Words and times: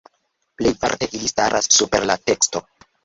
Plejparte 0.61 1.09
ili 1.19 1.29
staras 1.33 1.69
super 1.77 2.09
la 2.13 2.17
teksto. 2.31 2.65